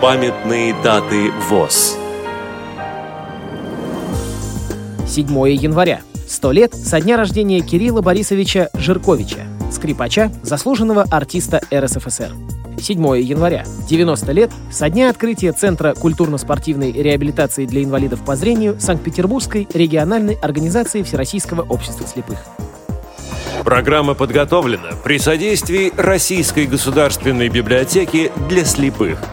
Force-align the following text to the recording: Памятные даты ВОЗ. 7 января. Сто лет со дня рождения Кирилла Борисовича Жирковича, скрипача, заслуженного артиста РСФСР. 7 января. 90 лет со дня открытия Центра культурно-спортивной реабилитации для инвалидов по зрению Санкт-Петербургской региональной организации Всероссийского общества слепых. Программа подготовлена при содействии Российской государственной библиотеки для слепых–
Памятные 0.00 0.74
даты 0.82 1.30
ВОЗ. 1.50 1.98
7 5.06 5.26
января. 5.50 6.00
Сто 6.26 6.52
лет 6.52 6.72
со 6.72 7.02
дня 7.02 7.18
рождения 7.18 7.60
Кирилла 7.60 8.00
Борисовича 8.00 8.70
Жирковича, 8.72 9.40
скрипача, 9.70 10.32
заслуженного 10.42 11.04
артиста 11.10 11.60
РСФСР. 11.70 12.30
7 12.80 13.18
января. 13.18 13.66
90 13.90 14.32
лет 14.32 14.50
со 14.72 14.88
дня 14.88 15.10
открытия 15.10 15.52
Центра 15.52 15.92
культурно-спортивной 15.92 16.92
реабилитации 16.92 17.66
для 17.66 17.84
инвалидов 17.84 18.24
по 18.24 18.36
зрению 18.36 18.80
Санкт-Петербургской 18.80 19.68
региональной 19.74 20.38
организации 20.40 21.02
Всероссийского 21.02 21.60
общества 21.60 22.06
слепых. 22.06 22.38
Программа 23.64 24.14
подготовлена 24.14 24.92
при 25.04 25.18
содействии 25.18 25.92
Российской 25.94 26.64
государственной 26.64 27.50
библиотеки 27.50 28.32
для 28.48 28.64
слепых– 28.64 29.18